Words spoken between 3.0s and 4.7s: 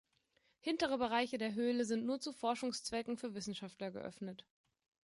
für Wissenschaftler geöffnet.